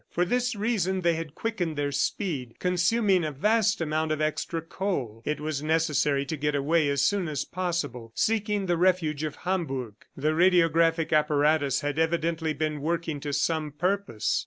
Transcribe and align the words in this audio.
For 0.09 0.25
this 0.25 0.55
reason 0.55 1.01
they 1.01 1.13
had 1.13 1.35
quickened 1.35 1.75
their 1.75 1.91
speed, 1.91 2.55
consuming 2.57 3.23
a 3.23 3.31
vast 3.31 3.79
amount 3.81 4.11
of 4.11 4.19
extra 4.19 4.59
coal. 4.59 5.21
It 5.25 5.39
was 5.39 5.61
necessary 5.61 6.25
to 6.25 6.35
get 6.37 6.55
away 6.55 6.89
as 6.89 7.03
soon 7.03 7.27
as 7.27 7.45
possible, 7.45 8.11
seeking 8.15 8.65
the 8.65 8.77
refuge 8.77 9.23
of 9.23 9.35
Hamburg. 9.45 9.93
The 10.17 10.31
radiographic 10.33 11.13
apparatus 11.13 11.81
had 11.81 11.99
evidently 11.99 12.53
been 12.53 12.81
working 12.81 13.19
to 13.19 13.31
some 13.31 13.73
purpose. 13.73 14.39